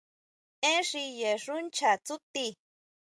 Én 0.69 0.79
xiye 0.89 1.31
xu 1.43 1.55
ncha 1.65 1.91
tsúti. 2.05 2.47